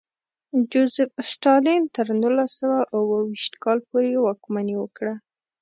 [0.71, 5.13] جوزېف ستالین تر نولس سوه اوه ویشت کال پورې واکمني وکړه.